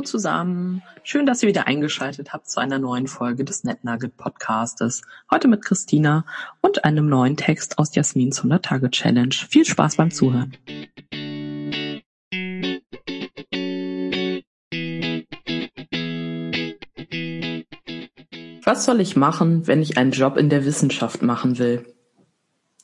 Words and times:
zusammen. 0.00 0.82
Schön, 1.02 1.26
dass 1.26 1.42
ihr 1.42 1.48
wieder 1.48 1.66
eingeschaltet 1.66 2.32
habt 2.32 2.48
zu 2.48 2.60
einer 2.60 2.78
neuen 2.78 3.06
Folge 3.06 3.44
des 3.44 3.64
NetNugget 3.64 4.16
Podcastes. 4.16 5.02
Heute 5.30 5.48
mit 5.48 5.64
Christina 5.64 6.24
und 6.60 6.84
einem 6.84 7.08
neuen 7.08 7.36
Text 7.36 7.78
aus 7.78 7.94
Jasmins 7.94 8.38
100 8.38 8.64
Tage 8.64 8.90
Challenge. 8.90 9.34
Viel 9.34 9.64
Spaß 9.64 9.96
beim 9.96 10.10
Zuhören. 10.10 10.56
Was 18.64 18.84
soll 18.84 19.00
ich 19.00 19.16
machen, 19.16 19.66
wenn 19.66 19.82
ich 19.82 19.98
einen 19.98 20.12
Job 20.12 20.36
in 20.36 20.48
der 20.48 20.64
Wissenschaft 20.64 21.22
machen 21.22 21.58
will? 21.58 21.84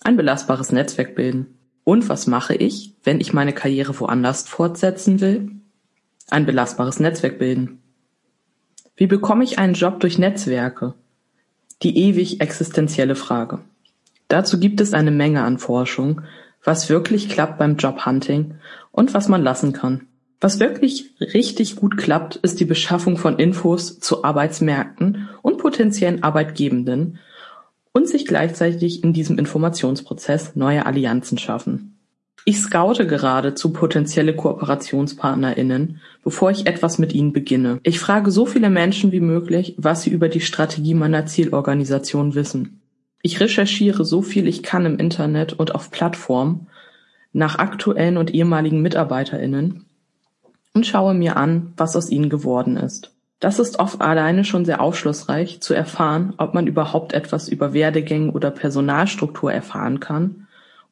Ein 0.02 0.16
belastbares 0.16 0.73
Netzwerk 0.73 1.15
bilden. 1.15 1.59
Und 1.84 2.09
was 2.09 2.27
mache 2.27 2.55
ich, 2.55 2.97
wenn 3.05 3.20
ich 3.20 3.33
meine 3.33 3.52
Karriere 3.52 3.98
woanders 3.98 4.47
fortsetzen 4.47 5.20
will? 5.20 5.52
Ein 6.30 6.45
belastbares 6.45 7.00
Netzwerk 7.00 7.38
bilden. 7.38 7.80
Wie 8.96 9.06
bekomme 9.06 9.45
ich 9.45 9.59
einen 9.59 9.74
Job 9.74 10.00
durch 10.00 10.18
Netzwerke? 10.18 10.95
Die 11.82 11.96
ewig 11.96 12.41
existenzielle 12.41 13.14
Frage. 13.14 13.60
Dazu 14.28 14.60
gibt 14.60 14.80
es 14.80 14.92
eine 14.92 15.10
Menge 15.10 15.42
an 15.42 15.59
Forschung, 15.59 16.23
was 16.62 16.91
wirklich 16.91 17.30
klappt 17.30 17.59
beim 17.59 17.77
Jobhunting 17.77 18.56
und 18.91 19.14
was 19.14 19.28
man 19.28 19.42
lassen 19.42 19.73
kann. 19.73 20.06
Was 20.41 20.60
wirklich 20.60 21.14
richtig 21.20 21.77
gut 21.77 21.96
klappt, 21.96 22.37
ist 22.37 22.60
die 22.60 22.66
Beschaffung 22.66 23.16
von 23.16 23.38
Infos 23.38 23.98
zu 23.98 24.23
Arbeitsmärkten 24.23 25.29
und 25.42 25.59
potenziellen 25.59 26.23
Arbeitgebenden 26.23 27.18
und 27.92 28.07
sich 28.07 28.26
gleichzeitig 28.26 29.02
in 29.02 29.13
diesem 29.13 29.38
Informationsprozess 29.38 30.57
neue 30.57 30.85
Allianzen 30.85 31.38
schaffen. 31.38 31.98
Ich 32.49 32.63
scoute 32.63 33.07
geradezu 33.07 33.74
potenzielle 33.74 34.35
KooperationspartnerInnen, 34.35 36.01
bevor 36.24 36.51
ich 36.51 36.66
etwas 36.66 36.99
mit 36.99 37.13
ihnen 37.13 37.35
beginne. 37.35 37.79
Ich 37.82 38.01
frage 38.01 38.30
so 38.30 38.46
viele 38.46 38.71
Menschen 38.71 39.13
wie 39.13 39.21
möglich, 39.21 39.74
was 39.77 40.01
sie 40.01 40.09
über 40.09 40.30
die 40.30 40.41
Strategie 40.41 40.95
meiner 40.95 41.26
Zielorganisation 41.26 42.35
wissen. 42.35 42.80
Ich 43.21 43.38
recherchiere 43.41 44.02
so 44.07 44.23
viel 44.23 44.49
ich 44.49 44.63
kann 44.63 44.87
im 44.87 44.99
Internet 44.99 45.52
und 45.52 45.74
auf 45.74 45.91
Plattformen 45.91 46.69
nach 47.35 47.59
aktuellen 47.59 48.16
und 48.16 48.32
ehemaligen 48.32 48.80
MitarbeiterInnen 48.80 49.85
und 50.73 50.87
schaue 50.87 51.13
mir 51.13 51.37
an, 51.37 51.74
was 51.76 51.96
aus 51.96 52.09
ihnen 52.09 52.30
geworden 52.30 52.79
ist. 52.79 53.13
Das 53.41 53.59
ist 53.59 53.79
oft 53.79 54.01
alleine 54.01 54.45
schon 54.45 54.65
sehr 54.65 54.80
aufschlussreich, 54.80 55.60
zu 55.60 55.74
erfahren, 55.74 56.32
ob 56.38 56.54
man 56.54 56.66
überhaupt 56.66 57.13
etwas 57.13 57.51
über 57.51 57.74
Werdegänge 57.74 58.32
oder 58.32 58.51
Personalstruktur 58.51 59.52
erfahren 59.52 60.01
kann 60.01 60.48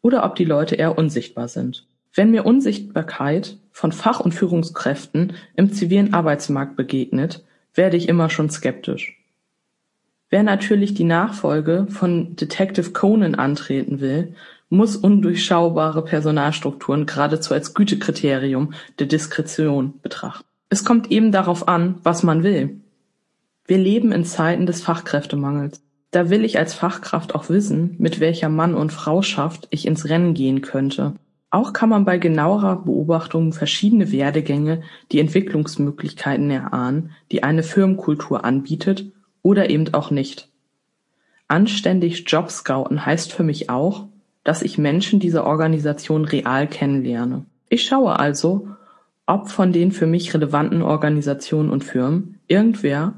oder 0.07 0.25
ob 0.25 0.37
die 0.37 0.45
Leute 0.45 0.77
eher 0.77 0.97
unsichtbar 0.97 1.49
sind. 1.49 1.85
Wenn 2.15 2.31
mir 2.31 2.47
Unsichtbarkeit 2.47 3.57
von 3.73 3.91
Fach- 3.91 4.21
und 4.21 4.33
Führungskräften 4.33 5.33
im 5.57 5.73
zivilen 5.73 6.15
Arbeitsmarkt 6.15 6.77
begegnet, 6.77 7.45
werde 7.75 7.97
ich 7.97 8.09
immer 8.09 8.31
schon 8.31 8.49
skeptisch. 8.49 9.21
Wer 10.31 10.45
natürlich 10.45 10.95
die 10.95 11.03
Nachfolge 11.03 11.89
von 11.91 12.37
Detective 12.37 12.93
Conan 12.93 13.35
antreten 13.35 14.01
will, 14.01 14.35
muss 14.69 14.95
undurchschaubare 14.97 16.05
Personalstrukturen 16.05 17.07
geradezu 17.07 17.53
als 17.53 17.75
Gütekriterium 17.75 18.75
der 19.01 19.09
Diskretion 19.09 19.95
betrachten. 20.03 20.47
Es 20.69 20.85
kommt 20.85 21.11
eben 21.11 21.33
darauf 21.33 21.67
an, 21.67 21.97
was 22.05 22.23
man 22.23 22.45
will. 22.45 22.81
Wir 23.67 23.79
leben 23.79 24.13
in 24.13 24.25
Zeiten 24.25 24.67
des 24.67 24.83
Fachkräftemangels. 24.83 25.83
Da 26.11 26.31
will 26.31 26.45
ich 26.45 26.59
als 26.59 26.75
Fachkraft 26.75 27.35
auch 27.35 27.49
wissen, 27.49 27.97
mit 27.99 28.21
welcher 28.21 28.49
Mann 28.49 28.75
und 28.75 28.93
Frauschaft 28.93 29.69
ich 29.71 29.87
ins 29.87 30.09
Rennen 30.09 30.35
gehen 30.35 30.63
könnte. 30.63 31.15
Auch 31.51 31.73
kann 31.73 31.89
man 31.89 32.05
bei 32.05 32.19
genauerer 32.19 32.77
Beobachtung 32.85 33.53
verschiedene 33.53 34.13
Werdegänge, 34.13 34.83
die 35.13 35.21
Entwicklungsmöglichkeiten 35.21 36.51
erahnen, 36.51 37.13
die 37.33 37.43
eine 37.43 37.63
Firmenkultur 37.63 38.45
anbietet 38.45 39.13
oder 39.43 39.71
eben 39.71 39.95
auch 39.95 40.11
nicht. 40.11 40.49
Anständig 41.49 42.25
Jobscouten 42.27 43.07
heißt 43.07 43.33
für 43.33 43.45
mich 43.45 43.71
auch, 43.71 44.09
dass 44.43 44.63
ich 44.63 44.79
Menschen 44.79 45.21
dieser 45.21 45.45
Organisation 45.45 46.25
real 46.25 46.67
kennenlerne. 46.67 47.47
Ich 47.69 47.85
schaue 47.85 48.19
also, 48.19 48.69
ob 49.27 49.49
von 49.49 49.73
den 49.73 49.93
für 49.93 50.07
mich 50.07 50.33
relevanten 50.35 50.83
Organisationen 50.83 51.71
und 51.71 51.85
Firmen 51.85 52.39
irgendwer 52.47 53.15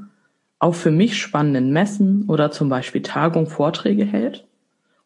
auf 0.59 0.77
für 0.77 0.91
mich 0.91 1.17
spannenden 1.17 1.73
Messen 1.73 2.25
oder 2.29 2.51
zum 2.51 2.69
Beispiel 2.69 3.03
Tagungen 3.03 3.47
Vorträge 3.47 4.05
hält 4.05 4.47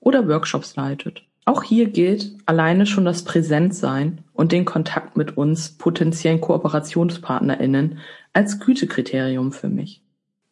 oder 0.01 0.29
Workshops 0.29 0.77
leitet. 0.77 1.23
Auch 1.45 1.63
hier 1.65 1.91
gilt 1.91 2.33
alleine 2.47 2.87
schon 2.87 3.05
das 3.05 3.25
Präsentsein 3.25 4.23
und 4.33 4.53
den 4.53 4.65
Kontakt 4.65 5.17
mit 5.17 5.37
uns 5.37 5.77
potenziellen 5.77 6.41
KooperationspartnerInnen 6.41 7.99
als 8.33 8.61
Gütekriterium 8.61 9.53
für 9.53 9.69
mich. 9.69 10.03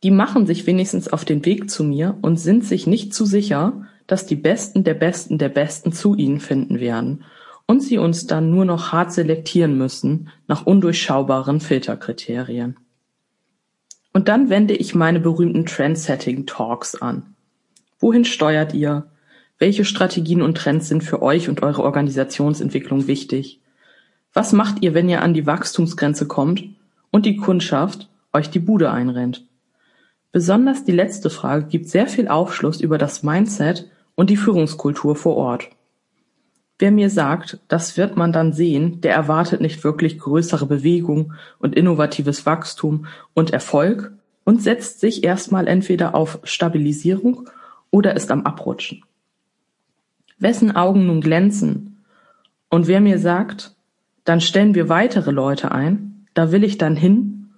Die 0.02 0.10
machen 0.10 0.46
sich 0.46 0.66
wenigstens 0.66 1.08
auf 1.08 1.24
den 1.24 1.44
Weg 1.44 1.70
zu 1.70 1.84
mir 1.84 2.16
und 2.22 2.38
sind 2.38 2.64
sich 2.64 2.86
nicht 2.86 3.14
zu 3.14 3.24
sicher, 3.24 3.86
dass 4.06 4.26
die 4.26 4.36
Besten 4.36 4.82
der 4.82 4.94
Besten 4.94 5.38
der 5.38 5.50
Besten 5.50 5.92
zu 5.92 6.16
ihnen 6.16 6.40
finden 6.40 6.80
werden 6.80 7.24
und 7.66 7.80
sie 7.80 7.98
uns 7.98 8.26
dann 8.26 8.50
nur 8.50 8.64
noch 8.64 8.90
hart 8.90 9.12
selektieren 9.12 9.78
müssen 9.78 10.30
nach 10.48 10.66
undurchschaubaren 10.66 11.60
Filterkriterien. 11.60 12.76
Und 14.12 14.28
dann 14.28 14.50
wende 14.50 14.74
ich 14.74 14.94
meine 14.94 15.20
berühmten 15.20 15.66
Trendsetting-Talks 15.66 16.96
an. 16.96 17.34
Wohin 17.98 18.24
steuert 18.24 18.74
ihr? 18.74 19.06
Welche 19.58 19.84
Strategien 19.84 20.42
und 20.42 20.56
Trends 20.56 20.88
sind 20.88 21.04
für 21.04 21.22
euch 21.22 21.48
und 21.48 21.62
eure 21.62 21.82
Organisationsentwicklung 21.82 23.06
wichtig? 23.06 23.60
Was 24.32 24.52
macht 24.52 24.82
ihr, 24.82 24.94
wenn 24.94 25.08
ihr 25.08 25.22
an 25.22 25.34
die 25.34 25.46
Wachstumsgrenze 25.46 26.26
kommt 26.26 26.64
und 27.10 27.26
die 27.26 27.36
Kundschaft 27.36 28.08
euch 28.32 28.50
die 28.50 28.58
Bude 28.58 28.90
einrennt? 28.90 29.46
Besonders 30.32 30.84
die 30.84 30.92
letzte 30.92 31.28
Frage 31.28 31.66
gibt 31.66 31.88
sehr 31.88 32.06
viel 32.06 32.28
Aufschluss 32.28 32.80
über 32.80 32.98
das 32.98 33.22
Mindset 33.22 33.90
und 34.14 34.30
die 34.30 34.36
Führungskultur 34.36 35.16
vor 35.16 35.36
Ort. 35.36 35.68
Wer 36.80 36.92
mir 36.92 37.10
sagt, 37.10 37.58
das 37.68 37.98
wird 37.98 38.16
man 38.16 38.32
dann 38.32 38.54
sehen, 38.54 39.02
der 39.02 39.12
erwartet 39.12 39.60
nicht 39.60 39.84
wirklich 39.84 40.18
größere 40.18 40.64
Bewegung 40.64 41.34
und 41.58 41.74
innovatives 41.74 42.46
Wachstum 42.46 43.04
und 43.34 43.50
Erfolg 43.50 44.12
und 44.44 44.62
setzt 44.62 44.98
sich 44.98 45.22
erstmal 45.22 45.68
entweder 45.68 46.14
auf 46.14 46.38
Stabilisierung 46.42 47.50
oder 47.90 48.16
ist 48.16 48.30
am 48.30 48.46
Abrutschen. 48.46 49.04
Wessen 50.38 50.74
Augen 50.74 51.04
nun 51.04 51.20
glänzen 51.20 52.02
und 52.70 52.86
wer 52.86 53.02
mir 53.02 53.18
sagt, 53.18 53.76
dann 54.24 54.40
stellen 54.40 54.74
wir 54.74 54.88
weitere 54.88 55.32
Leute 55.32 55.72
ein, 55.72 56.24
da 56.32 56.50
will 56.50 56.64
ich 56.64 56.78
dann 56.78 56.96
hin 56.96 57.50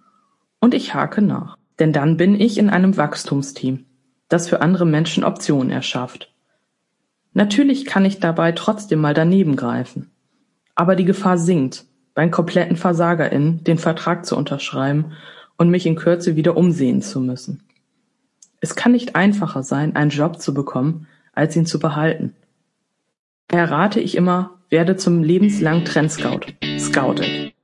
und 0.59 0.75
ich 0.75 0.95
hake 0.95 1.23
nach. 1.23 1.59
Denn 1.79 1.93
dann 1.93 2.17
bin 2.17 2.41
ich 2.41 2.59
in 2.59 2.71
einem 2.71 2.97
Wachstumsteam, 2.97 3.85
das 4.29 4.49
für 4.49 4.63
andere 4.63 4.85
Menschen 4.85 5.23
Optionen 5.23 5.71
erschafft. 5.71 6.32
Natürlich 7.35 7.85
kann 7.87 8.05
ich 8.05 8.21
dabei 8.21 8.53
trotzdem 8.53 9.01
mal 9.01 9.15
daneben 9.15 9.57
greifen. 9.57 10.11
Aber 10.75 10.97
die 10.97 11.05
Gefahr 11.05 11.39
sinkt, 11.39 11.85
beim 12.15 12.31
kompletten 12.31 12.77
VersagerInnen 12.77 13.65
den 13.65 13.79
Vertrag 13.79 14.27
zu 14.27 14.37
unterschreiben 14.37 15.13
und 15.57 15.71
mich 15.71 15.87
in 15.87 15.97
Kürze 15.97 16.37
wieder 16.37 16.57
umsehen 16.57 17.03
zu 17.03 17.21
müssen. 17.21 17.63
Es 18.61 18.77
kann 18.77 18.93
nicht 18.93 19.17
einfacher 19.17 19.63
sein, 19.63 19.97
einen 19.97 20.11
Job 20.11 20.41
zu 20.41 20.55
bekommen, 20.55 21.09
als 21.33 21.57
ihn 21.57 21.67
zu 21.67 21.79
behalten. 21.79 22.35
Daher 23.49 23.71
rate 23.71 24.01
ich 24.01 24.17
immer, 24.17 24.59
werde 24.69 24.97
zum 24.97 25.23
lebenslangen 25.23 25.85
Trendscout. 25.85 26.41
Scoutet. 26.79 27.55